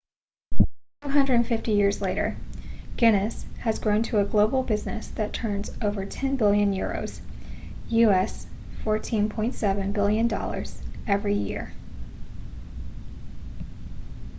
250 1.03 1.71
years 1.73 2.01
later 2.01 2.35
guinness 2.97 3.45
has 3.59 3.77
grown 3.77 4.01
to 4.01 4.17
a 4.19 4.25
global 4.25 4.63
business 4.63 5.09
that 5.09 5.31
turns 5.31 5.69
over 5.79 6.07
10 6.07 6.37
billion 6.37 6.73
euros 6.73 7.21
us$14.7 7.87 9.93
billion 9.93 10.65
every 11.07 11.35
year 11.35 11.71